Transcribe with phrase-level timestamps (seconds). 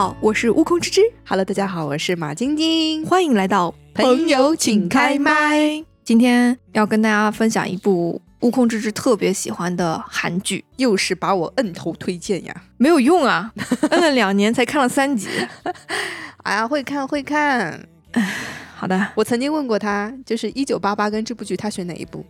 [0.00, 5.84] 好，我是悟空之之，Hello，大家好，我是马晶晶，欢迎来到朋友请开麦。
[6.02, 13.52] 今天要跟大家分享一部悟空之之特别喜欢的韩剧，又是把我摁头推荐呀，没有用啊，
[13.92, 15.28] 摁了两年才看了三集。
[16.44, 17.86] 哎呀，会看会看。
[18.74, 22.24] 好的，我曾经问过他，就是一九八八跟这部剧，他选哪一部？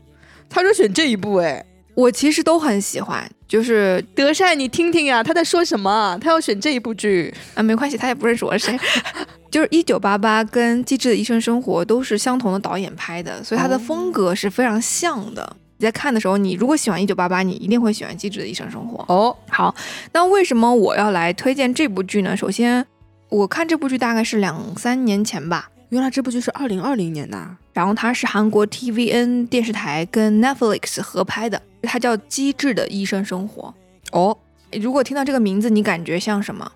[0.49, 1.37] 他说选这一部。
[1.37, 6.17] 哎，我其实都很喜欢，就是德善，你听听呀，他在说什么？
[6.21, 8.81] 他要选这一部剧啊，没关系，他也不认识我是谁。
[9.51, 15.57] 就是一九八八跟机智的医生生活都是相同的导演拍的，所以他的风格是非常像的。
[15.77, 19.05] 你在看的时候，你如果喜欢一九八八，你一定会喜欢机智的医生生活。
[19.13, 19.75] 哦，好，
[20.13, 22.37] 那为什么我要来推荐这部剧呢？
[22.37, 22.87] 首先，
[23.29, 25.71] 我看这部剧大概是两三年前吧。
[25.91, 33.75] 原来这部剧是二零二零年的，然后它是韩国 TVN 电视台跟 Netflix 合拍的，它叫《机智的医生生活》。
[34.19, 34.37] 哦，
[34.81, 36.71] 如果听到这个名字，你感觉像什么？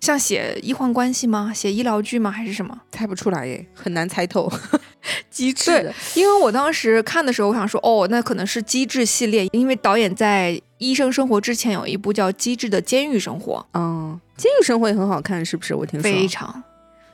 [0.00, 1.52] 像写医患关系吗？
[1.52, 2.30] 写医疗剧吗？
[2.30, 2.80] 还是什么？
[2.92, 4.50] 猜不出来耶，很难猜透。
[5.30, 13.56] 机智，对，因为我当时看的时候，我想说，哦，那可能是机智系列，因为导演在《医生生活》之前有一部叫《机智的监狱生活》。
[13.74, 15.74] 嗯，监狱生活也很好看，是不是？
[15.74, 16.62] 我听说非常。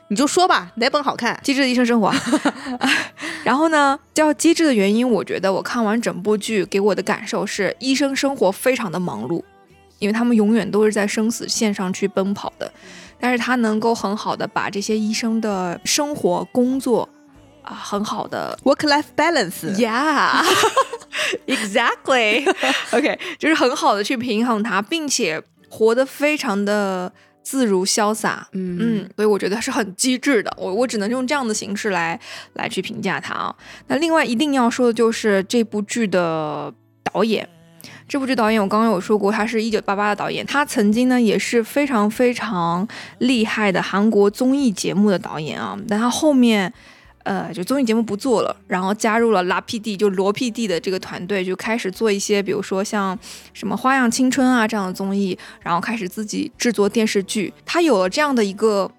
[0.09, 1.35] 你就说吧，哪本好看？
[1.41, 2.09] 《机智的医生生活》。
[3.43, 9.43] 然后呢，叫机智的原因，我觉得我看完整部剧给我的感受是，医生生活非常的忙碌，
[9.99, 12.71] 因为他们永远都是在生死线上去奔跑的。
[13.19, 17.09] 但是他能够很好的把这些医生的生活、工作
[17.63, 19.75] 啊，很好的 work-life balance。
[21.47, 22.47] Yeah，exactly。
[22.91, 27.11] OK，就是很好的去平衡它，并且活得非常的。
[27.47, 30.53] 自如潇洒，嗯嗯，所以我觉得是很机智的。
[30.57, 32.19] 我我只能用这样的形式来
[32.55, 33.55] 来去评价它啊。
[33.87, 36.73] 那另外一定要说的就是这部剧的
[37.05, 37.47] 导演，
[38.05, 42.85] 这部剧导演我刚刚有说过，他是一九八八的导演，他曾经呢也是非常非常
[43.19, 46.73] 厉害的韩国综艺节目的导演啊，但他后面。
[47.27, 53.19] 呃，就综艺节目不做了，然后加入了拉 PD，就罗 PD 的这个团队，就开始做一些，比如说像
[53.51, 57.53] 什么《花样青春》啊这样的综艺，然后开始自己制作电视剧。
[57.65, 58.89] 他有了这样的一个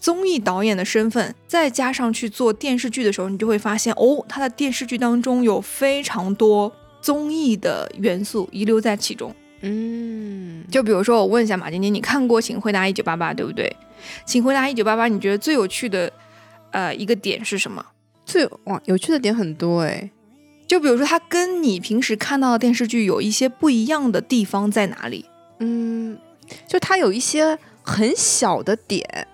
[0.00, 6.72] 综艺导演的身份，再加上去做电视剧的时候，你就会发现，哦，他的电视剧当中有非常多
[7.02, 9.36] 综艺的元素遗留在其中。
[9.60, 13.68] 嗯，就比如说，我问一下马晶晶，你看过《请回答一九八八》对不对？
[14.24, 16.10] 《请回答一九八八》，你觉得最有趣的？
[16.76, 17.82] 呃，一个点是什么？
[18.26, 20.10] 最哇，有趣的点很多哎。
[20.66, 25.24] 就比如说，它跟你平时看到的电视剧有一些不一样的地方在哪里？
[25.60, 26.18] 嗯，
[26.68, 29.26] 就它有一些很小的点，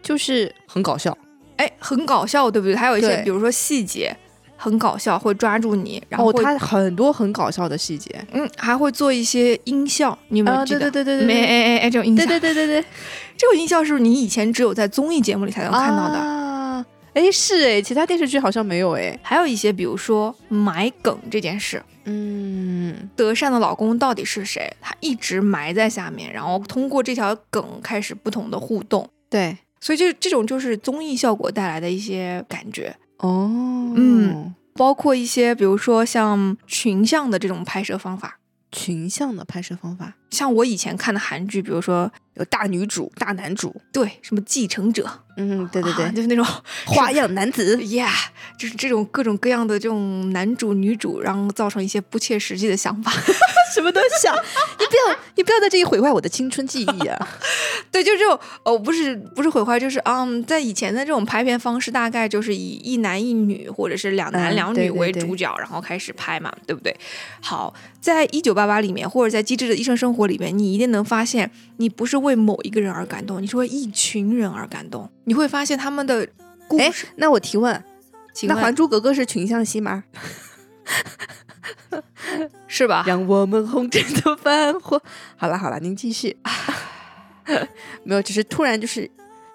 [0.00, 1.16] 就是很搞笑。
[1.56, 2.76] 哎，很搞笑，对不对？
[2.76, 4.16] 还有一些，比如说细节
[4.56, 6.00] 很搞笑，会抓住你。
[6.08, 8.14] 然后它很多很搞笑的细节。
[8.30, 10.88] 嗯，还会做一些音效，你有没有记得？
[10.88, 12.88] 对对对对对，哎哎哎，这种音效，对对对对对，
[13.36, 16.45] 这种音效是不是你以前只有在综艺节目里才能看到的？
[17.16, 19.18] 哎，是哎，其他电视剧好像没有哎。
[19.22, 24.70] 还有一些，比如说埋梗这件事，嗯，德善的老公到底是谁？
[24.82, 29.08] 他一直埋在下面，然后通过这条梗开始不同的互动。
[29.30, 33.50] 对，所以这这种就是综艺效果带来的一些感觉哦。
[33.96, 38.38] 嗯，包括一些，比如说像群像的这种拍摄方法，
[38.76, 45.08] 群像的拍摄方法，像我以前看的韩剧，比如说有大女主、大男主，对，什么继承者。
[45.38, 46.44] 嗯，对对对，就是那种
[46.86, 48.12] 花样男子， Yeah，
[48.58, 53.10] 就是这种各种各样的这种男主女主，然后造成一些不切实际的想法，
[53.76, 54.34] 什么都想，
[54.80, 57.28] 你不要，你不要在这里毁坏我的青春记忆啊！
[57.92, 66.96] 对，就这种，哦，不是不是毁坏，就是嗯，在以前的这种拍片方式，大概就是以一男一女或者是两男两女为主角，然后开始拍嘛，对不对？
[67.42, 75.10] 好，在一九八八里面，或者在机智的医生生活里面，你一定能发现，你不是为某一个人而感动，你是为一群人而感动。
[75.24, 76.26] 你会发现他们的
[76.66, 77.06] 故事。
[77.16, 77.84] 那我提问，
[78.44, 80.04] 那《还珠格格》是群像戏吗？
[82.68, 83.04] 是吧？
[83.06, 85.00] 让我们红尘作繁华。
[85.36, 86.36] 好了好了，您继续。
[88.04, 89.10] 没有，只是突然就是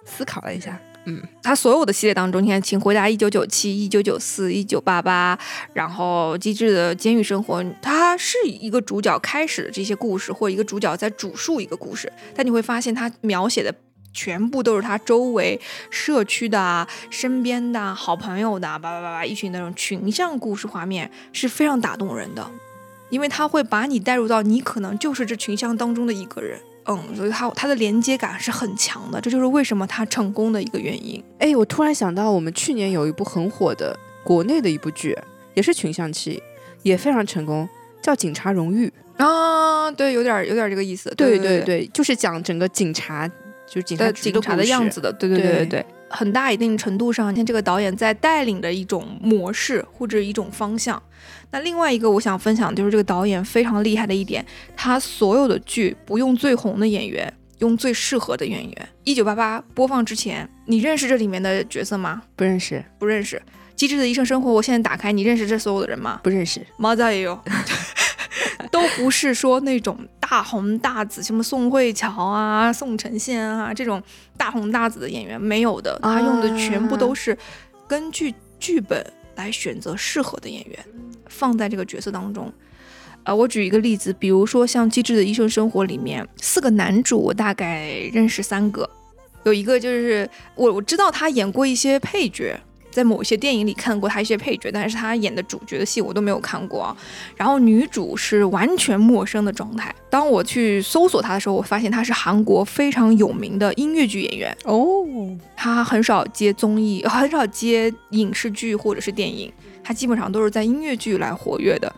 [0.06, 0.80] 思考了一下。
[1.06, 5.38] 嗯，他所有的系列当中，你看，请回答一九九七、一九九四、一九八八，
[5.74, 13.74] 然后机智的监狱生活，它是一个主角开始的这些故事，或一个主角在主述一个故事，但你会发现他描写的。
[14.14, 15.60] 全部都是他周围
[15.90, 22.46] 社区的、身边的好朋友的，叭叭叭叭，一群那种群像故事画面是非常打动人的，
[23.10, 31.24] 因为他会把你带入到你可能就是这群像当中的一个人，嗯，所以他他的连接感是很强的，这就是为什么他成功的一个原因。
[31.40, 35.18] 哎，我突然想到，我们去年有一部很火的国内的一部剧，
[35.54, 36.42] 也是群像戏，
[36.84, 37.68] 也非常成功，
[38.02, 38.92] 叫《警察荣誉》
[39.24, 43.30] 啊，对，有点有点这个意思，对对对，就是讲整个警察。
[43.72, 51.02] 就是警察警察的样子的，对对对对对，很大一定程度上，像这个导演在带领的一种模式或者一种方向。
[51.52, 54.46] 那另外一个我想分享就是这个导演非常厉害的一点，
[54.76, 58.90] 他所有的剧不用最红的演员，用最适合的演员。
[59.06, 62.22] 一九八八播放之前，你认识这里面的角色吗？
[62.36, 63.42] 不认识，不认识。
[63.74, 66.20] 机智的医生生活，我现在打开，你认识这所有的人吗？
[66.22, 66.62] 不认识。
[66.78, 67.40] 猫仔也有，
[68.72, 74.02] 都不是说那种大红大紫，什么宋慧乔啊、宋承宪啊这种
[74.38, 77.38] 大红大紫的演员没有的，他用的全部都是
[77.88, 79.06] 根据剧本
[79.36, 80.80] 来选择适合的演员，
[81.28, 82.52] 放在这个角色当中。
[83.24, 88.90] 呃，我举一个例子，比如说像《机智的医生生活》里面四个男主，我大概认识三个，
[89.44, 92.60] 有一个就是我我知道他演过一些配角。
[92.92, 96.96] 在某些电影里看过他一些配角，但是他演的主角的戏我都没有看过啊。
[97.36, 99.94] 然后女主是完全陌生的状态。
[100.10, 104.86] 当我去搜索她的时候，我发现她是韩国非常有名的音乐剧演员哦。
[105.56, 109.52] 她很少接综艺， 很少接影视剧或者是电影，
[109.84, 111.92] 她基本上都是在音乐剧来活跃的。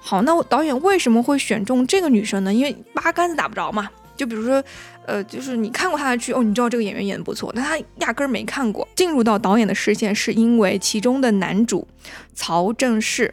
[0.00, 2.52] 好，那导演为什么会选中这个女生呢？
[2.52, 3.90] 因为八竿子打不着嘛。
[4.20, 4.62] 就比如说。
[5.06, 8.86] 呃，就是你看过他的剧哦，你知道这个演员演的不错，但他压根儿没看过。
[8.94, 11.88] 进入到导演的视线，是因为其中的男主
[12.32, 13.28] 曹正奭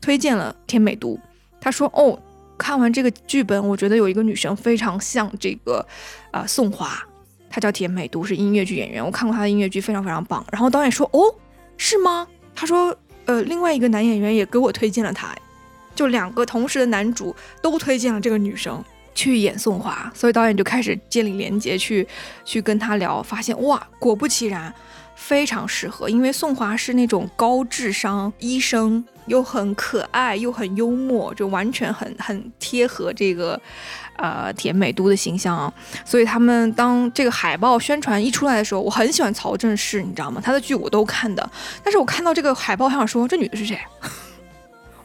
[0.00, 1.16] 推荐了田美都。
[1.60, 2.18] 他说：“哦，
[2.58, 5.86] 看完这个剧本，我觉得有一个女生非常像这个
[6.32, 7.00] 啊宋华，
[7.48, 9.04] 她叫田美都，是音乐剧演员。
[9.04, 11.32] 我看过她的音乐剧，非常非常棒。”然后导演说：“哦，
[11.76, 12.96] 是吗？”他说
[13.26, 15.32] ：“呃，另外一个男演员也给我推荐了她，
[15.94, 18.82] 就两个同时的男主都推荐了这个女生。”
[19.14, 22.06] 去演宋华，所以导演就开始建立连接，去
[22.44, 24.74] 去跟他聊，发现哇，果不其然，
[25.14, 33.60] 非常适合，因为宋华是那种高智商医生，又很可爱，又很幽默，就完全很很贴合这个
[34.16, 35.72] 呃田美都的形象啊。
[36.04, 40.40] 所以他们当这个海报宣传一出来的时候，我很喜欢曹正奭，你知道吗？
[40.44, 41.48] 他的剧我都看的，
[41.82, 43.78] 但是我看到这个海报，还想说这女的是谁？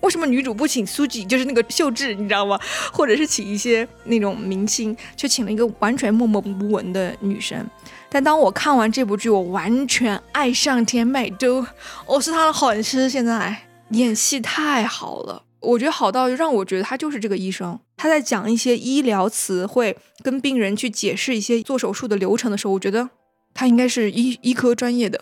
[0.01, 2.59] 为什么女主不请苏吉，就是那个秀智，你知道吗？
[2.93, 7.65] 或者是请一些那种明星，却请了一个完全默默无闻的女生？
[8.09, 11.65] 但当我看完这部剧，我完全爱上田美都，
[12.05, 13.09] 我是她的粉丝。
[13.09, 13.55] 现在
[13.89, 17.79] 演戏太好了，我觉得好到让我觉得她就是这个医生。
[17.97, 23.09] 她在讲一些医疗词汇，跟病人去解释一些做手术的流程的时候，我觉得。
[23.53, 25.21] 他应该是医医科专业的，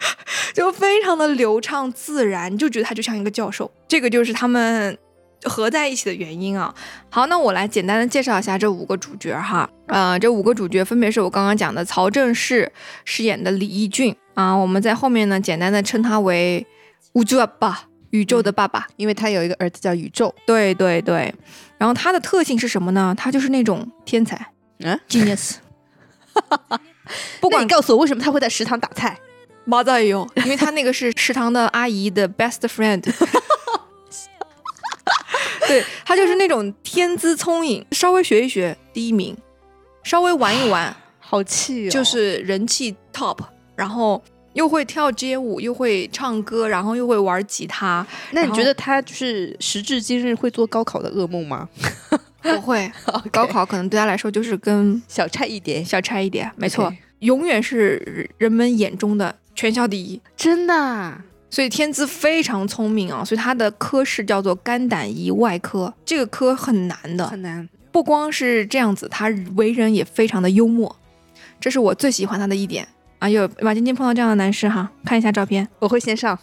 [0.54, 3.70] 就非常的流畅自然，就觉得他就像一个教授。
[3.86, 4.98] 这个就是他们
[5.44, 6.74] 合在一起的原因啊。
[7.08, 9.68] 好，那我来简单的介绍一下这五个主角哈。
[9.86, 12.68] 呃，这五个主角分别是我刚刚讲的曹正奭
[13.04, 14.52] 饰演的李义俊啊。
[14.52, 16.66] 我们在后面呢，简单的称他为
[17.12, 20.34] 宇宙爸爸，宇宙的爸爸，因为他有一个儿子叫宇宙。
[20.44, 21.32] 对对对。
[21.78, 23.14] 然后他的特性是什么呢？
[23.16, 25.56] 他就是那种天才，嗯，genius。
[27.40, 29.18] 不管你告诉我为什么他会在食堂打菜，
[29.64, 33.00] 妈在哟，因为他那个是食堂的阿姨的 best friend，
[35.66, 39.36] 对他就是那种天资聪颖，稍微学一学第一名，
[40.04, 43.38] 稍微玩一玩 好气，就是人气 top，
[43.74, 44.22] 然后
[44.52, 48.06] 又会跳街舞，又会唱歌，然后又会玩吉他。
[48.30, 51.68] 那你觉得他就是时至今日会做高考的噩梦吗？
[52.54, 52.90] 不会，
[53.32, 61.20] 高考可能对他来说就是跟小差一点，小差一点，没错，永远是人们眼中的全校第一，真的。
[61.48, 67.66] 所以天资非常聪明啊，所以他的科室叫做肝胆胰外科，这个科很难的，很难。
[67.92, 70.94] 不光是这样子，他为人也非常的幽默，
[71.60, 72.86] 这是我最喜欢他的一点
[73.20, 73.28] 啊。
[73.28, 76.38] 有马晶晶碰到这样的男士哈，看一下照片，我会先上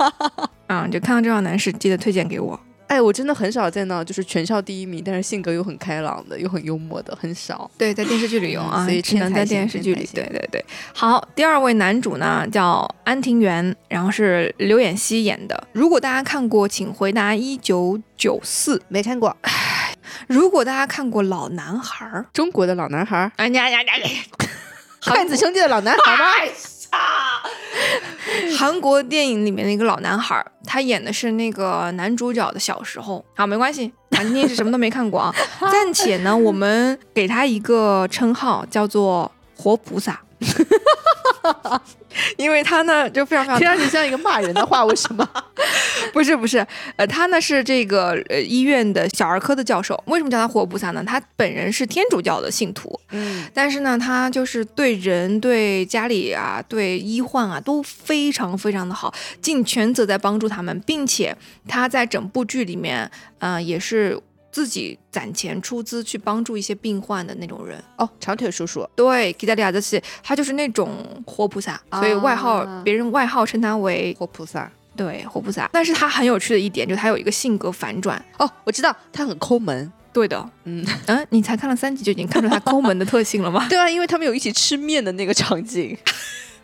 [0.68, 2.58] 啊，就看到这样的男士，记得推荐给我。
[2.88, 7.70] 哎，我真的很少见到就是全校第一名，但是性格又很开朗的，又很幽默的，很少。
[7.76, 10.08] 对，在电视剧里有啊，所以只能在电视剧里。
[10.14, 10.64] 对对对。
[10.94, 15.66] 好，第二位男主呢叫安庭元，然后是刘演熙演的。
[15.72, 19.36] 如果大家看过《请回答一九九四》，没看过。
[20.28, 24.08] 如果大家看过《老男孩》，中国的老男孩，哎呀呀呀呀！
[25.02, 26.52] 筷子兄弟的老男孩吗？
[28.58, 33.24] 韩国电影里面的一个老男孩，他演的是那个男主角的小时候。
[33.34, 35.34] 好，没关系，反正你是什么都没看过啊。
[35.70, 40.20] 暂且呢，我们给他一个称号，叫做活菩萨。
[42.38, 45.28] 因为他呢就非常非常听上去像一个骂人的话，为什么？
[46.12, 46.66] 不是不是，
[46.96, 50.02] 呃，他呢是这个呃医院的小儿科的教授。
[50.06, 51.04] 为什么叫他活菩萨呢？
[51.06, 61.36] 他本人是天主教的信徒，嗯，但是呢，他就是对人、对家里啊、对医患啊都非常非常的好，尽全责在帮助他们，并且
[61.68, 64.18] 他在整部剧里面，嗯，也是。
[64.56, 67.78] 自己攒钱出资去帮助一些病患的那种人。
[67.98, 70.88] 哦，长腿叔叔，对，吉达利亚的是他就是那种
[71.26, 74.72] 活菩萨，所以外号、啊别人外号称他为活菩萨。
[74.96, 75.68] 对活菩萨。
[75.74, 78.24] 但是他很有趣的一点就是他有一个性格反转。
[78.38, 79.92] 哦，我知道他很抠门。
[80.10, 83.66] 对的，嗯，嗯， 你才看了三集就已经看出他抠门的特性了吗？
[83.68, 85.94] 对啊，因为他们有一起吃面的那个场景。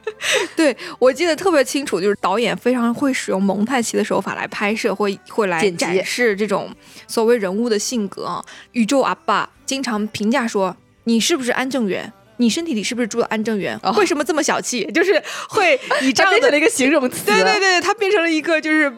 [0.57, 6.71] 对我记得特别清楚，就是导演非常会使用蒙太奇的手法来拍摄，会会来展示这种
[7.07, 8.45] 所谓人物的性格啊。
[8.73, 12.13] 宇宙阿爸经常评价说：“你是不是安正元？
[12.39, 13.79] 你身体里是不是住了安正元？
[13.83, 17.25] 哦为什么这么小气？” 就是会以这样成了一个形容词。
[17.27, 18.93] 对对对，他变成了一个就是。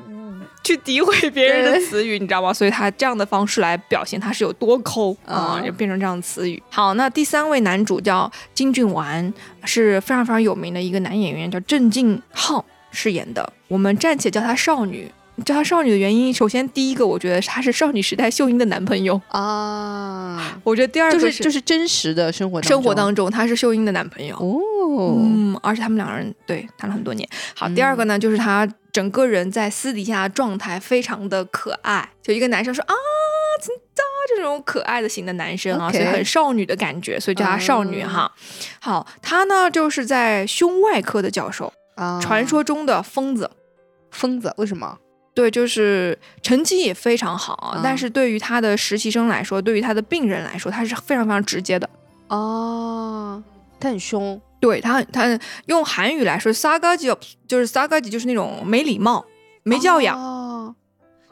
[0.65, 2.51] 嗯去诋毁别人的词语，你知道吗？
[2.51, 6.61] 所以他这样的方式来表现他是有多抠啊、嗯就变成这样的词语。
[6.71, 9.33] 好，那第三位男主叫金俊完，
[9.65, 13.53] 是非常非常有名的一个男演员，叫郑敬浩饰演的。
[13.69, 15.13] 我们暂且叫他少女。
[15.43, 19.21] 叫她少女的原因，首先第一个，我觉得她是少女时代秀英的男朋友。
[19.29, 24.37] 啊，我觉得第二个就是就是真实的生活生活当当中，他是秀英的男朋友。
[24.37, 27.29] 哦，嗯，而且他们两个人对谈了很多年。
[27.57, 32.95] 好，第二个呢，就是他整个人在私底下状态非常的可爱，就一个男生说啊，
[33.61, 33.83] 真的
[34.37, 38.33] 这种可爱的型的男生啊所以很少女的感觉，所以叫他少女嗯哈。
[38.81, 43.51] 好，他呢就是在胸外科的教授，啊传说中的疯子。
[44.11, 44.97] 疯子为什么？
[45.35, 51.91] 对，就是成绩也非常好，嗯但是对于他的实习生来说，对于他的病人来说，他是非常非常直接的。
[52.29, 53.43] 哦，
[53.81, 57.13] 他很凶，对他很，他用韩语来说，撒嘎吉
[57.49, 59.27] 就是撒嘎吉，就是那种没礼貌、
[59.65, 60.17] 没教养。
[60.17, 60.75] 哦，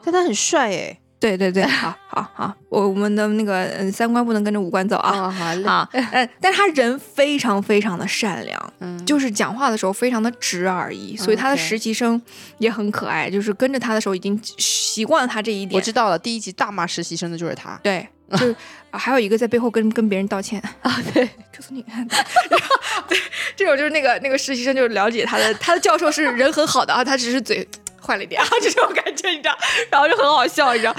[0.03, 0.99] 但他很帅哎。
[1.23, 5.17] 对对对， 好好好，我我们的那个嗯三观不能跟着五官走啊。
[5.17, 12.21] 啊，好嘞，啊，嗯，但是他人非常非常的善良，嗯，就是讲话的时候非常的直而已，所以他的实习生
[12.57, 15.79] 也很可爱，就是跟着他的时候已经习惯了他这一点。
[15.79, 17.79] 我知道了，第一集大骂实习生的就是他。
[17.81, 18.05] 对，
[18.37, 18.51] 就、
[18.91, 21.81] 啊还有一个在背后跟跟别人道歉， 啊，对，告诉你，
[23.07, 23.17] 对，
[23.55, 27.65] 这种就是那个那个实习生就是了解他的，他的教授是人很好的啊，他只是嘴
[28.03, 29.55] 坏了一点啊， 这种感觉你知道，
[29.89, 30.93] 然后就很好笑，你知道。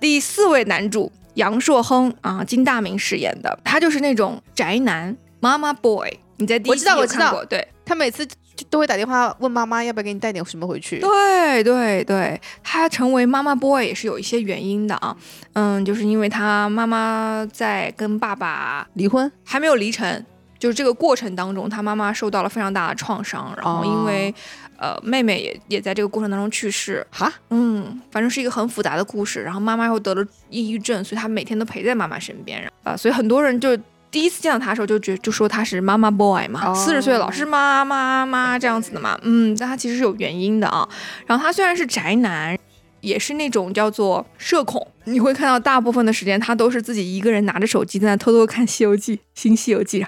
[0.00, 7.66] 第四位男主杨硕亨啊，金大明饰演的，他就是那种宅男妈妈 boy，你在第一我知道我知道对。
[7.84, 11.00] 他每次就都会打电话问妈妈要不要给你带点什么回去。
[11.00, 15.14] 对对对，他成为妈妈 boy 也是有一些原因的啊，
[15.54, 20.24] 嗯，就是因为他妈妈在跟爸爸离婚还没有离成，
[20.62, 24.32] 就是这个过程当中，他妈妈受到了非常大的创伤，然后因为、
[24.76, 29.42] 呃妹妹也也在这个过程当中去世，哈，嗯，反正是一个很复杂的故事。
[29.42, 33.76] 然后妈妈又得了抑郁症，所以他每天都陪在妈妈身边，啊、所以很多人就。
[34.12, 40.86] 第一次见到他的时候就觉就说他是妈妈 boy 嘛，哦四十岁老是妈妈妈这样子的嘛，嗯，但他其实是有原因的啊。
[41.26, 42.54] 然后他虽然是宅男，
[43.02, 50.02] 也是那种叫做社恐，你会看到大部分的时间他都是自己一个人拿着手机在那偷偷看《西游记》新《西游记》，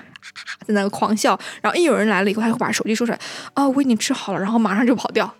[0.67, 1.39] 在那狂笑。
[1.61, 3.19] 然后一有人来了以后，他会把手机收出来，
[3.53, 5.33] 啊，我已经吃好了，然后马上就跑掉。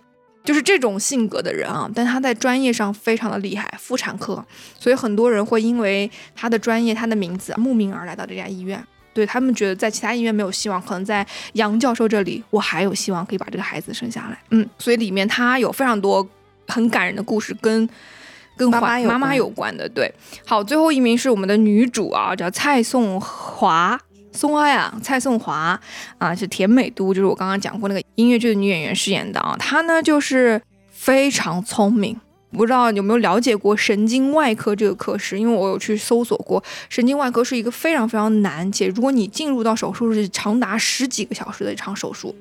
[0.43, 4.45] 就是这种性格的人啊，但他在专业上非常的厉害，妇产科，
[4.79, 8.85] 所以很多人会因为他的专业、他的名字慕名而来到这家医院。
[9.11, 14.37] 对他们觉得在其他医院没有希望，可能在杨教授这里，我还有希望可以把这个孩子生下来。
[14.51, 16.27] 嗯，所以里面他有非常多
[16.67, 17.87] 很感人的故事跟。
[18.57, 20.09] 跟妈妈有妈妈关有关的，对。
[20.45, 23.99] 好，最后一名是我们的女主啊，叫蔡颂华，
[24.31, 25.77] 松花呀，蔡颂华
[26.17, 29.57] 啊，是甜美都，就是我刚刚讲过那个音乐剧的女演员饰演的啊。
[29.59, 32.17] 她呢就是非常聪明，
[32.53, 35.37] 不知道有没有了解过神经外科这个科室？
[35.37, 42.33] 因为我有去搜索过，神经外科是一个非常非常难，且如果你进入到手术室，长达十几个小时的一场手术。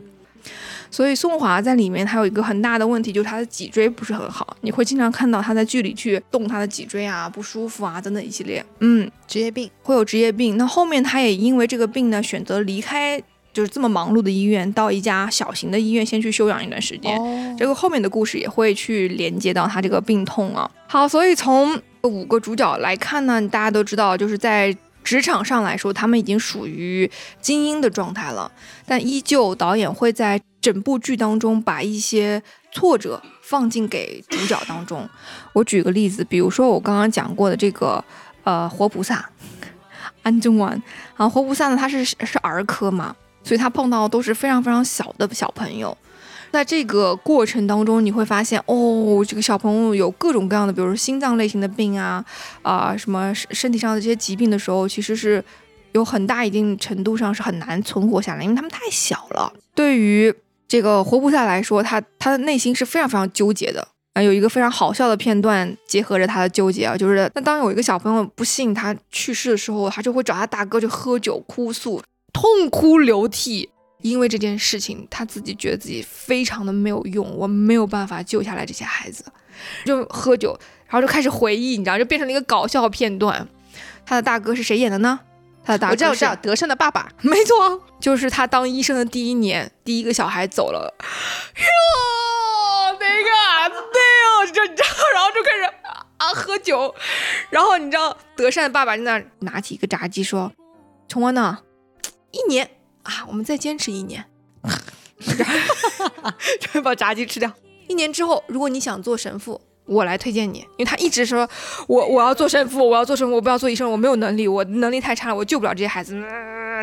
[0.95, 10.57] 所以宋华在里面，他有一个很大的问题，就是他的脊椎不是很好，你会经常看到他在剧里去动他的脊椎啊，不舒服啊等等一系列，嗯，职业病会有职业病。
[10.57, 13.21] 那后面他也因为这个病呢，选择离开
[13.53, 17.19] 就是这么忙碌的医院，到一家小型的医院先去休养一段时间。
[17.19, 20.71] 哦这个后面的故事也会去连接到他这个病痛啊。
[20.87, 27.11] 好，所以从五个主角来看呢，大家都知道，就是在职场上来说，他们已经属于
[27.41, 28.51] 精英的状态了，
[28.87, 32.43] 但依旧导演会在整部剧当中把一些
[32.73, 35.07] 挫折放进给主角当中。
[35.53, 38.03] 我举个例子，比如说我刚刚讲过的这个
[38.45, 39.29] 呃活菩萨
[40.23, 40.83] 安中丸
[41.19, 45.95] 啊，活菩萨呢，他是是儿科嘛，所以他碰到的都是非常非常小的小朋友。
[46.51, 52.25] 在这个过程当中，你会发现，哦，这个小朋友有各种各样的，比如说心脏类型的病啊，
[52.63, 55.45] 啊、什么身身体上的这些疾病的时候，其实是
[55.93, 59.53] 有很大一定程度上是很难存活下来，因为他们太小了。
[59.75, 60.33] 对于
[60.75, 72.03] 这个活菩萨来说，他他的内心是非常非常纠结的，啊，有一个非常好笑的片段结合着他的纠结啊，就是那当有一个小朋友不幸他去世的时候，他就会找他大哥去喝酒哭诉，
[72.33, 73.71] 痛哭流涕，
[74.03, 79.25] 因为这件事情他自己觉得自己非常的没有用，我没有办法救下来这些孩子，
[79.87, 83.47] 就喝酒，然后就开始回忆，你知道，就变成了一个搞笑片段。
[84.05, 85.21] 他的大哥是谁演的呢？
[85.65, 90.95] 他的大哥是德善的爸爸，没错，就是他当医生的第一年，第一个小孩走了，
[91.57, 95.63] 哟，那个，对哦，就你知道，然后就开始
[96.19, 96.95] 啊喝酒，
[97.49, 100.53] 然后你知道德善的爸爸在那拿起一个炸鸡说
[101.09, 101.59] ：“崇文呢，
[102.31, 102.71] 一年。
[103.05, 104.25] 啊，我们再坚持一年，
[104.63, 105.49] 然
[106.23, 106.31] 后
[106.61, 107.51] 就会把炸鸡吃掉。
[107.89, 111.49] 一年之后，如果你想做神父。”我来推荐你，因为他一直说，
[111.87, 116.23] 我我要做神父，我要做神父，我不要做医生，我没有能力，我能力太差了，我救不了这些孩子，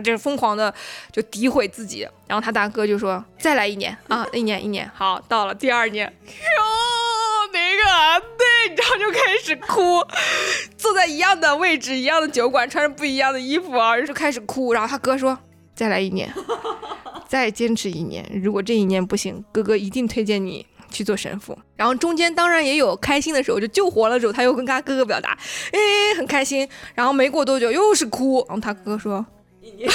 [0.03, 0.73] 就是疯狂的
[1.11, 2.07] 就诋毁自己。
[2.27, 6.31] 然后他大哥就说，再来一年啊， 一年一年，好，到了第二年，哟，
[7.51, 10.03] 那个对，然后就开始哭，
[10.77, 14.73] 坐在一样的位置，一样的酒馆，穿着不一样的衣服啊，就开始哭。
[14.73, 15.37] 然后他哥说，
[15.73, 16.31] 再来一年，
[17.27, 20.67] 再坚持一年，如果这一年不行，哥哥一定推荐你。
[20.91, 25.37] 去做神父，然后中间当然也有开心的时候，就救活了之后，他又跟他哥哥表达，
[25.71, 25.79] 哎，
[26.17, 26.67] 很开心。
[26.93, 29.25] 然后没过多久又是哭，然后他哥哥说，
[29.61, 29.89] 一年，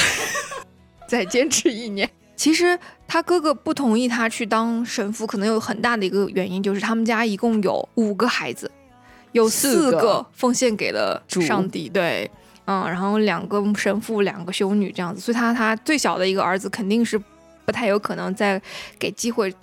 [1.07, 2.11] 再坚持一年。
[2.35, 8.71] 其实他哥哥不同意他去当神父，可能有很大的一个原因，就是他们家一共有五个孩子，
[9.33, 12.31] 有四个奉献给了上帝，对，
[12.67, 17.19] 嗯，然后两个神父，两个修女这样子，所以他他最小的一个儿子肯定是
[17.65, 18.61] 不太有可能再
[18.99, 19.55] 给机会。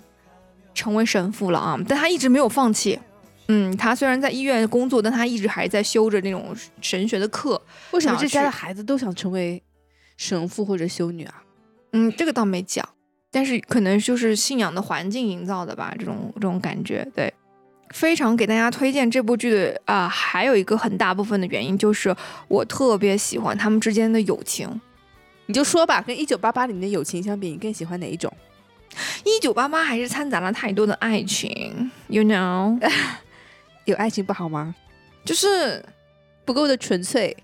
[0.74, 1.78] 成为神父了啊！
[1.88, 2.98] 但他一直没有放弃。
[3.48, 7.60] 嗯，他虽然在医院工作，但他一直还在修着那种神学的课。
[7.92, 9.62] 为什么这家的孩子都想成为
[10.16, 11.42] 神父或者修女啊？
[11.92, 12.88] 嗯，这个倒没讲，
[13.30, 17.06] 但是可能就是信仰的环境营造的吧，这种这种感觉。
[17.14, 17.32] 对，
[17.90, 22.16] 非常给大家推荐这部剧的啊，还有一个很大部分的原因就是
[22.48, 24.80] 我特别喜欢他们之间的友情。
[25.46, 28.32] 你就说吧，跟《一九八八》里面的友情相比，你更喜欢哪一种？
[29.24, 32.78] 一九八八还是掺杂了太多的爱情，you know，
[33.84, 34.74] 有爱情不好吗？
[35.24, 35.84] 就是
[36.44, 37.36] 不够的纯粹。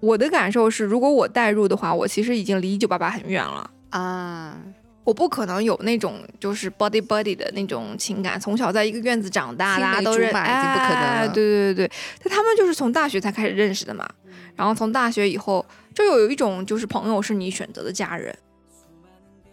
[0.00, 4.56] 我的感受是，如果我代入的话，我其实已经离一九八八很远了啊。
[5.04, 14.08] 我不可能有那种就是 body body 的那种情感，从小在一个院子长大，大家都认，哎，对对对对，但他们就是从大学才开始认识的嘛。
[14.56, 18.34] 然后从大学以后，就有一种就是朋友是你选择的家人。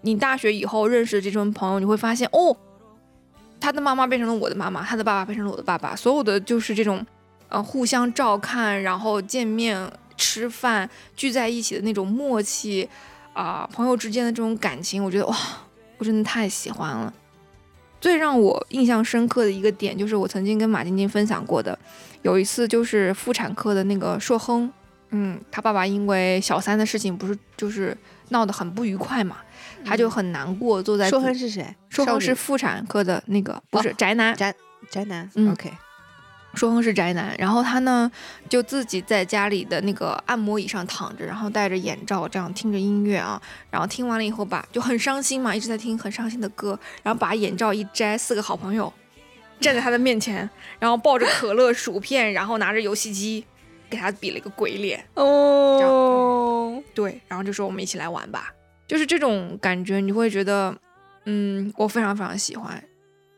[0.01, 2.55] 你大学以后认识的这种朋友，你会发现哦，
[3.59, 7.05] 他的妈妈变成了我的妈妈，他的爸爸变成了我的爸爸，所有的就是这种，
[7.49, 12.87] 呃，互相照看，然后见面吃饭聚在一起的那种默契，
[13.33, 15.35] 啊，朋友之间的这种感情，我觉得哇，
[15.97, 17.13] 我真的太喜欢了。
[17.99, 21.77] 最让我印象深刻的一个点，就是我曾经跟马晶晶分享过的，
[22.21, 24.71] 有一次就是妇产科的那个硕亨，
[25.09, 27.97] 嗯，他爸爸因为小三的事情，不是就是
[28.29, 29.37] 闹得很不愉快嘛。
[29.85, 31.09] 他就很难过，坐在。
[31.09, 31.75] 说亨是谁？
[31.89, 34.35] 说亨是妇产科的那个，不是宅男。
[34.35, 34.53] 宅
[34.89, 35.29] 宅男。
[35.51, 35.71] OK。
[36.53, 38.11] 说亨是宅男，然后他呢，
[38.49, 48.91] 就自己在家里的那个按摩椅上躺着，然后戴着眼罩，这样听着音乐啊，然后听完了以后吧，就很伤心嘛，一直在听很伤心的歌，然后把眼罩一摘，四个好朋友
[49.59, 53.45] 站在他的面前，然后抱着可乐、薯片，然后拿着游戏机，
[53.89, 55.03] 给他比了一个鬼脸。
[55.15, 56.81] 哦。
[56.93, 58.53] 对，然后就说我们一起来玩吧。
[58.87, 60.75] 就是这种感觉，你会觉得，
[61.25, 62.83] 嗯，我非常非常喜欢。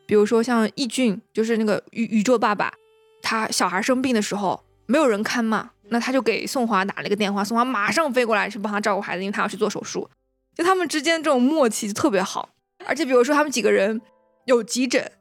[0.05, 2.73] 比如说像易俊，就是那个宇宇宙爸爸，
[3.21, 10.09] 他小孩生病的时候没有人看嘛，那他就给宋华打了一个电话，宋华马上飞过来去帮他照顾孩子，因为他要去做手术。
[10.55, 12.49] 就他们之间这种默契就特别好。
[12.85, 14.01] 而且比如说他们几个人
[14.45, 15.12] 有急诊，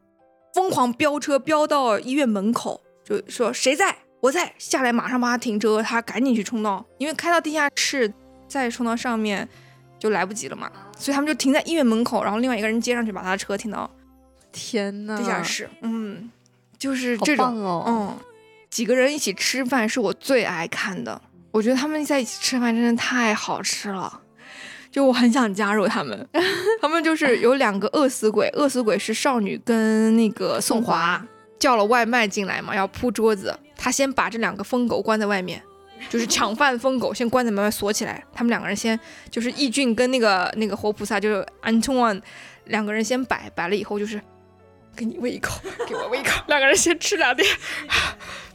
[0.54, 8.12] 疯狂飙车飙到医院门口，就说谁在我再下来马上帮他停车，他赶紧去冲到，因为开到地下室
[8.46, 9.48] 再冲到上面。
[10.00, 13.90] 就来不及了嘛，所以他们就停在医院门口，然后另外一个人接上去把他的车停到，
[14.52, 16.30] 天呐，地下室，嗯，
[16.78, 18.16] 就是这种，嗯，
[18.70, 24.20] 几个人一起吃饭是我最爱看的，我觉得他们在一起吃饭真的太好吃了，
[24.88, 26.28] 就我很想加入他们，
[26.80, 31.20] 他们就是有两个饿死鬼，饿死鬼是少女跟那个宋华
[31.58, 35.62] 叫了外卖进来嘛，要铺桌子，他先把这两个疯狗关在外面。
[36.08, 38.96] 就是抢饭疯狗先关在门外锁起来，他们两个人先
[39.32, 42.22] 就是义俊跟那个那个活菩萨就是 Antoine
[42.66, 44.22] 两个人先摆摆了以后就是
[44.94, 47.48] 给你喂一口，给我喂一口，两个人先吃两点，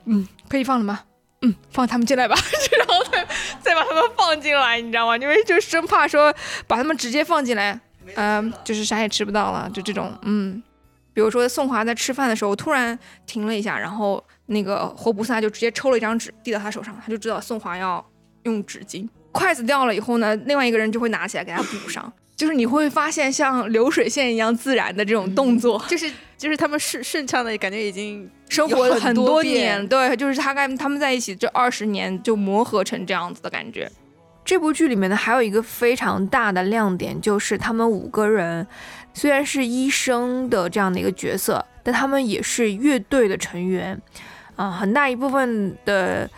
[0.06, 1.02] 嗯，可以放了吗？
[1.42, 2.36] 嗯，放他们进来吧，
[2.80, 3.28] 然后再
[3.62, 5.18] 再把他们放进来，你知道吗？
[5.18, 6.34] 因为就生怕说
[6.66, 7.78] 把他们直接放进来，
[8.16, 10.64] 嗯，就是啥也吃不到了，就这种，嗯，
[11.14, 18.04] 比如说宋华在吃饭的时候突然停了一下，然后那个活菩萨就直接抽了一张纸递到他手上，他就知道宋华要
[18.44, 19.08] 用纸巾。
[19.32, 22.12] 筷子掉了以后呢，另外一个人就会拿起来给他补上。
[22.36, 29.88] 就是你会发现像流水线一样自然的这种动作，就是就是他们顺顺畅的感觉，已经生活了很多年。
[29.88, 33.90] 对，就是他跟他们在一起这二十年就磨合成这样子的感觉。
[34.44, 38.68] 这部剧里面呢，还有一个非常大的亮点，就是他们五个人
[39.14, 44.02] 虽然是医生的这样的一个角色，但他们也是乐队的成员
[44.56, 46.30] 啊，很大一部分的。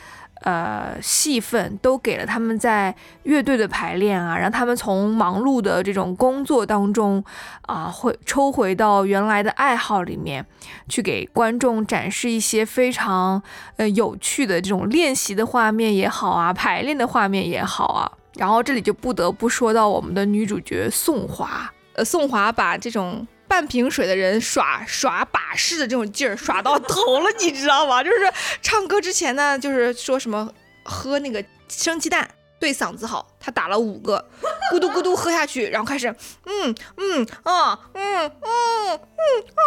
[0.41, 7.23] 呃，戏份都给了他们在乐队的排练啊，让他们从忙碌的这种工作当中
[7.63, 10.45] 啊，会抽回到原来的爱好里面，
[10.88, 13.41] 去给观众展示一些非常
[13.77, 18.11] 呃有趣的这种练习的画面也好啊，排练的画面也好啊。
[18.35, 23.27] 然后这里就不得不说到我们的女主角宋华，呃，宋华把这种。
[23.47, 28.03] 半瓶水的人耍耍把式的这种劲儿耍到头了，你知道吗？
[28.03, 28.17] 就是
[28.60, 30.51] 唱歌之前呢，就是说什么
[30.84, 32.27] 喝那个生鸡蛋
[32.60, 34.27] 对嗓子好，他打了五个，
[34.73, 36.08] 咕嘟咕嘟喝下去，然后开始
[36.45, 39.62] 嗯嗯啊嗯嗯嗯啊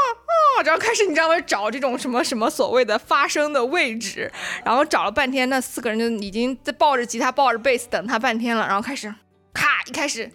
[0.58, 1.40] 啊，然后开始你知道吗？
[1.42, 4.30] 找这种什么什么所谓的发声的位置，
[4.64, 9.14] 然后找了半天，那四个人就已经在抱着吉他抱着贝斯等他半天了，然后开始
[9.54, 10.28] 咔一开始。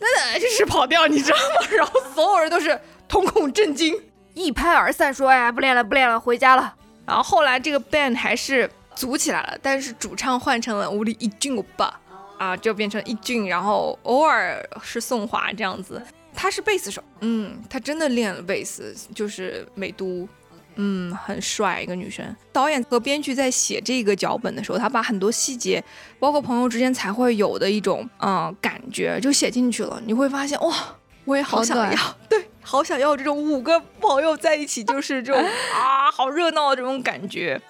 [0.00, 1.66] 那这是跑调，你知道吗？
[1.76, 2.78] 然后所有人都是
[3.08, 3.94] 瞳孔震惊，
[4.34, 6.74] 一拍而散，说：“哎，不练了，不练了，回家了。”
[7.06, 12.00] 然后后来这个 band 还是组起来了，但是主唱换成了吴立一俊欧巴，
[12.38, 16.02] 啊，就变成一俊，然后偶尔是宋华这样子。
[16.34, 20.28] 他是贝斯手，嗯，他真的练了贝斯，就是美都。
[20.76, 22.24] 嗯，很帅一个女生。
[22.52, 25.82] 导演和编剧在写这个脚本的时候，他把很多细节，
[26.18, 30.02] 包括朋友之间才会有的一种嗯感觉，就写进去了。
[30.04, 30.74] 你会发现，哇，
[31.24, 35.42] 我也好想要，对， 好想要这种五个朋友在一起，就是这种
[35.74, 37.60] 啊，好热闹的这种感觉，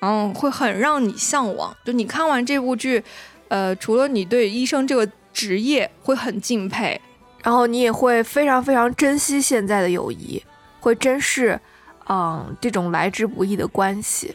[0.00, 1.74] 嗯，会很让你向往。
[1.84, 3.02] 就你看完这部剧，
[3.48, 7.00] 呃，除了你对医生这个职业会很敬佩，
[7.42, 10.42] 然后你也会非常非常珍惜现在的友谊，
[10.80, 11.60] 会珍视。
[12.06, 14.34] 嗯，这种来之不易的关系，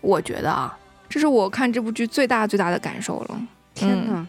[0.00, 0.78] 我觉得啊，
[1.08, 3.40] 这是我看这部剧最大最大的感受了。
[3.74, 4.26] 天哪，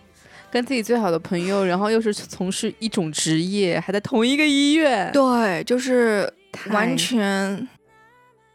[0.51, 6.31] 跟自己最好的朋友，然后又是从事一种职业，还在同一个医院，对，就是
[6.71, 7.65] 完全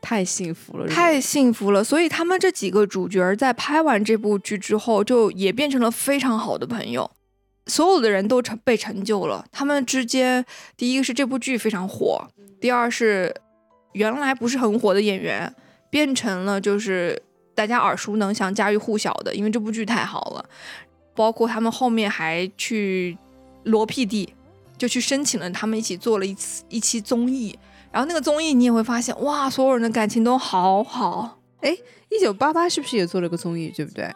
[0.02, 1.82] 太幸福了，太幸福了。
[1.82, 7.10] 所以他们这几个主角在拍完这部剧之后，就也变成了非常好的朋友，
[7.66, 9.46] 所有的人都成被成就了。
[9.50, 10.44] 他们之间，
[10.76, 12.28] 第一个是这部剧非常火，
[12.60, 13.34] 第二是。
[13.96, 15.50] 原来不是很火的演员，
[15.88, 17.20] 变成了就是
[17.54, 20.44] 大家耳熟能详、家喻户晓的，因为这部剧太好了。
[21.14, 23.16] 包括他们后面还去
[23.64, 24.28] 罗 PD，
[24.76, 27.58] 就去申请了，他们一起做了一次一期综艺。
[27.90, 31.38] 然后那个综艺你也会发现，哇，所有人的感情都好好。
[31.60, 31.74] 哎，
[32.10, 34.12] 一九八八是不是也做了个综艺，对不对？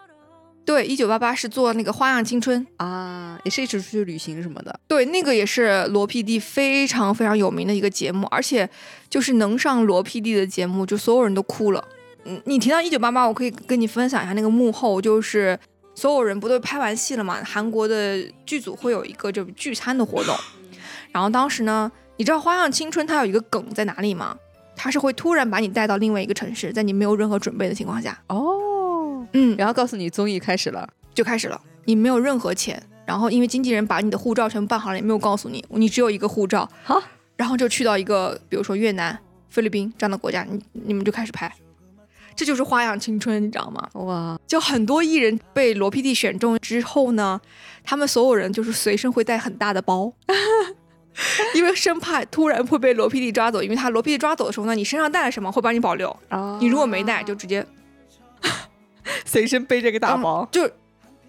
[0.65, 4.79] 对，一九八八是做那个《花样青春》啊，也是一直出去旅行什么的。
[4.87, 8.69] 对，那个也是罗 PD 非常非常有名的一个节目，而且
[9.09, 11.85] 就是能上罗 PD 的节目，就所有人都哭了。
[12.25, 15.59] 嗯，你提到一九八八，我可以跟你分享一下那个幕后，就是
[15.95, 17.43] 所有人不都拍完戏了嘛？
[17.43, 20.37] 韩国的剧组会有一个就聚餐的活动，
[21.11, 24.37] 然后当时呢，你知道《花样青春》它有一个梗在哪里吗？
[24.77, 28.17] 它是会突然把你带到另外一个城市，在你没有任何准备的情况下。
[28.29, 28.69] 哦。
[29.33, 31.61] 嗯，然后告诉你综艺开始了，就开始了。
[31.85, 36.69] 你没有任何钱，然后因为经纪人把你的护照全部办好了，也没有告诉你，你只有一个护照。
[36.85, 37.03] 好，
[37.37, 41.53] 然后就去到一个，比如说越南、菲律宾这样的国家，你你们就开始拍，
[42.37, 43.89] 这就是花样青春，你知道吗？
[43.95, 47.41] 哇，就很多艺人被罗 PD 选中之后呢，
[47.83, 50.13] 他们所有人就是随身会带很大的包，
[51.57, 56.15] 因为生怕突然会被罗 PD 抓走，因为他罗 PD 抓走的时候呢，你身上带了什么会帮你保留。
[56.61, 57.67] 你如果没带，就直接。
[59.25, 60.69] 随身背着个大包，就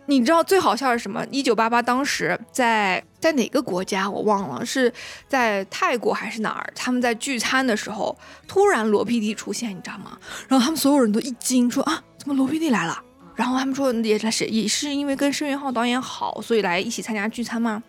[0.07, 1.25] 你知道最好笑是什么？
[1.31, 4.91] 一九八八当时在在哪个国家我忘了，是
[5.27, 6.73] 在泰国还是哪儿？
[6.75, 8.17] 他们在聚餐的时候，
[8.47, 10.17] 突然罗 PD 出现，你知道吗？
[10.47, 13.01] 然后他们所有人都一惊，说啊，怎么罗 PD 来了？
[13.33, 17.81] 然后他们说也是也是因为跟申元浩导演好，所以来一起参加聚餐吗？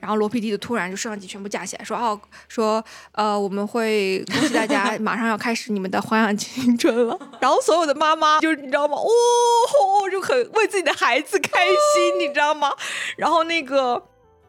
[0.00, 2.82] 然后罗 PD 就突然就摄像机全部架起来，说哦，说
[3.12, 7.16] 呃我们会恭喜大家， 马上要开始你们的花样青春了。
[7.46, 8.96] 然后所有的妈妈就是你知道吗？
[8.96, 12.72] 哦，就很为自己的孩子开心，你知道吗？
[13.16, 14.02] 然后那个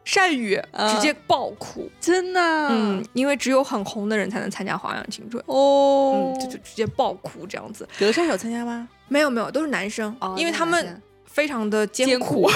[0.04, 5.40] 善宇直接爆哭，真的，嗯，因为只有很红的人才能参加花样青春。
[5.46, 7.88] 哦，嗯就就直接爆哭这样子。
[8.00, 8.88] 德善有参加吗？
[9.06, 12.50] 没有没有，都是男生，因为他们非常的艰苦，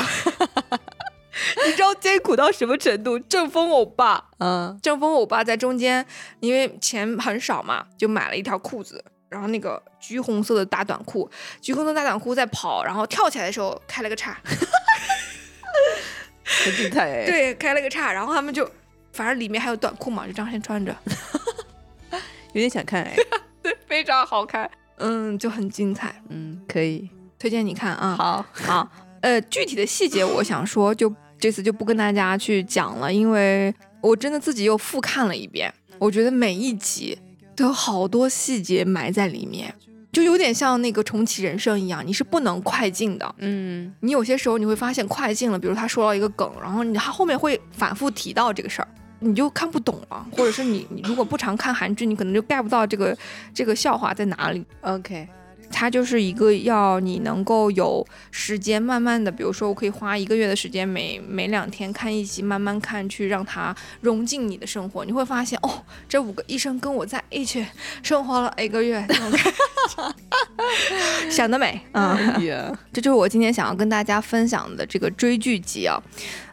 [1.66, 3.16] 你知道艰苦到什么程度？
[3.16, 6.04] 正风欧巴，嗯，正风欧巴在中间，
[6.40, 11.28] 因为钱很少嘛，就买了一条裤子，然后那个橘红色的大短裤，
[11.62, 14.36] 橘红色大短裤在跑，然后跳起来的时候开了个叉，
[16.44, 17.24] 很精彩哎。
[17.24, 18.70] 对，开了个叉，然后他们就，
[19.12, 20.94] 反正里面还有短裤嘛，就这样先穿着，
[22.52, 23.16] 有点想看哎，
[23.62, 27.08] 对，非常好看，嗯，就很精彩，嗯，可以。
[27.38, 28.46] 推荐你看啊，好。
[28.52, 28.88] 好。
[29.20, 37.18] 呃，具体的细节我想说，就这次就不跟大家去讲了，因为我真的自己又复看了一遍，我觉得每一集
[37.62, 39.72] 都有好多细节埋在里面，
[40.10, 43.34] 就有点像那个重启人生一样，你是不能快进的。
[43.38, 48.88] 嗯，你有些时候你会发现快进了，比如他说了一个梗，然后你他后面会反复提到这个事儿，
[49.20, 53.16] 你就看不懂了，或者是你你如果不常看韩剧，你可能就 get 不到这个
[53.54, 54.66] 这个笑话在哪里。
[54.80, 55.28] OK。
[55.72, 65.04] 它就是一个要你能够有时间慢慢的，比如说我可以花一个月的时间，每每两天看一集，慢慢看，去让它融进你的生活。
[65.04, 67.66] 你会发现，哦，这五个医生跟我在一起
[68.02, 69.04] 生活了一个月，
[71.30, 72.16] 想得美啊！
[72.92, 76.00] 这就是我今天想要跟大家分享的这个追剧集啊。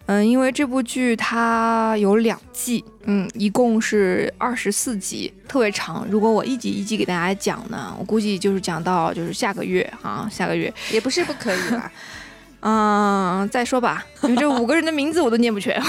[0.10, 6.04] 嗯，因为这部剧它有两季，嗯，一共是二十四集，特别长。
[6.10, 11.92] 如果我一集一集给大家讲呢，我估计就是讲到就是下个月啊，下个月也不是不可以吧。
[12.62, 15.80] 嗯，再说吧，因为这五个人的名字我都念不全，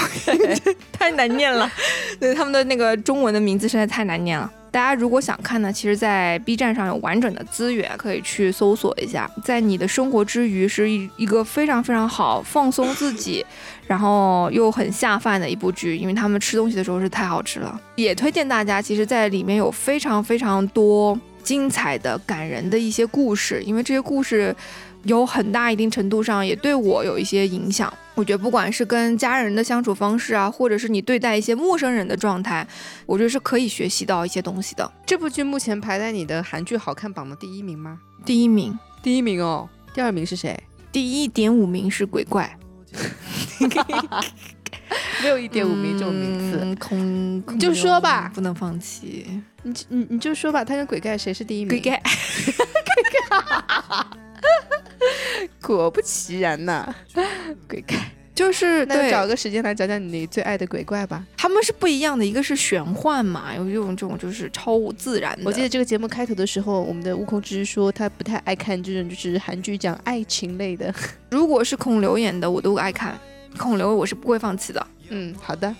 [0.93, 1.67] 太难念了。
[2.21, 4.47] 对他们的那个中文的名字实在太难念了。
[4.71, 9.29] 大家如果想看呢，其实，在 B 站上有完整的资源，可以去搜索一下。
[9.43, 13.45] 在你的生活之余，是一一个非常非常好放松自己，
[13.85, 15.97] 然后又很下饭的一部剧。
[15.97, 18.81] 因为他们吃东西的时候是太好吃了，也推荐大家。
[18.81, 24.55] 其实，在里面有非常非常多精彩的、感人的一些故事，因为这些故事。
[25.03, 27.91] 有很大一定程度上也对我有一些影响。
[28.13, 32.67] 我觉得不管是跟家人的相处方式啊，或者是你对待一些陌生人的状态，
[33.05, 34.91] 我觉得是可以学习到一些东西的。
[35.05, 37.97] 这部剧目前排在你的韩剧好看榜的第一名吗？
[38.25, 39.67] 第一名，第一名哦。
[39.93, 40.61] 第二名是谁？
[40.91, 42.57] 第一点五名是鬼怪。
[45.23, 49.25] 没有一点五名这种名次，空你就说吧，不能放弃。
[49.63, 51.69] 你你你就说吧，他跟鬼怪谁是第一名？
[51.69, 52.01] 鬼怪。
[55.61, 56.93] 果不其然呐，
[57.67, 57.97] 鬼怪
[58.33, 61.23] 就是那找个时间来讲讲你最爱的鬼怪吧。
[61.37, 65.43] 他们是不一样的，一个是玄幻嘛，有一种这种就是超自然的。
[65.45, 70.93] 我记得这个节目开头的时候，我们的悟空之说他不太爱看这种就是韩剧讲爱情类的。
[71.29, 73.19] 如果是孔刘演的，我都爱看。
[73.57, 74.87] 孔刘我是不会放弃的。
[75.09, 75.75] 嗯，好的。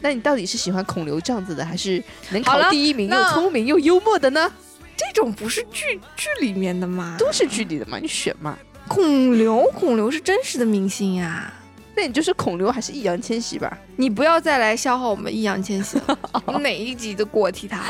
[0.00, 4.52] 那你到底是喜欢孔刘这样子的，还是能考第一名又聪明又幽默的呢？
[4.96, 7.16] 这种不是剧剧里面的吗？
[7.18, 8.56] 都是剧里的嘛，你选嘛。
[8.88, 11.52] 孔刘，孔刘是真实的明星呀。
[11.94, 13.76] 那你就是孔刘还是易烊千玺吧？
[13.96, 16.18] 你不要再来消耗我们易烊千玺了。
[16.48, 17.82] 你哪一集都给我提他。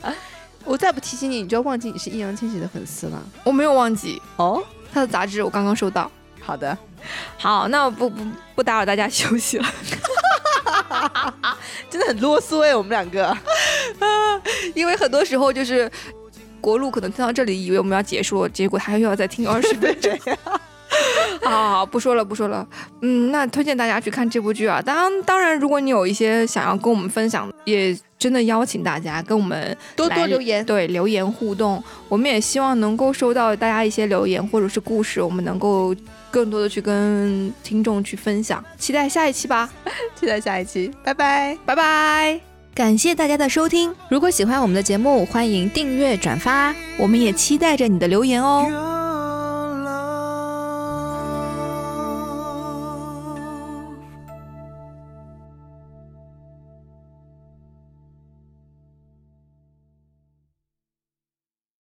[0.64, 3.22] 我再不提醒你，你就要忘记你是易烊千玺的粉丝了。
[3.44, 6.10] 我没有忘记哦，他的杂志我刚刚收到。
[6.40, 6.76] 好的，
[7.36, 8.22] 好，那我不不
[8.54, 9.66] 不打扰大家休息了。
[11.90, 13.36] 真的很啰嗦哎，我们两个。
[14.74, 15.90] 因为很多时候就是。
[16.60, 20.18] 国路可能听到这里，以为我们要结束了，结果他又要再听二十 分钟。
[21.42, 22.66] 好好好，不说了，不说了。
[23.02, 24.80] 嗯，那推荐大家去看这部剧啊。
[24.82, 31.82] 当当然，如果你有一些想要跟我们分享，也真的邀请大家跟我们多多留言，对，留言互动。
[32.08, 35.94] 我们也希望能够收到大家一些留言或者是故事，我们能够
[36.30, 38.64] 更多的去跟听众去分享。
[38.78, 39.70] 期待下一期吧，
[40.18, 42.47] 期待下一期，拜拜，拜拜。
[42.78, 48.97] 感谢大家的收听，如果喜欢我们的节目，欢迎订阅转发，我们也期待着你的留言哦。